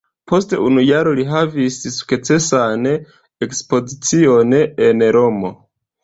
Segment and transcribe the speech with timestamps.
[0.29, 2.87] Post unu jaro li havis sukcesan
[3.47, 4.55] ekspozicion
[4.87, 5.53] en Romo.